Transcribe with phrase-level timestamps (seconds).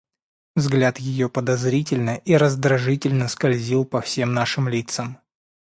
[0.55, 5.19] Взгляд ее подозрительно и раздражительно скользил по всем нашим лицам.